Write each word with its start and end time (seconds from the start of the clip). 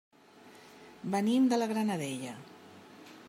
Venim 1.17 1.45
de 1.53 1.61
la 1.61 1.69
Granadella. 1.73 2.35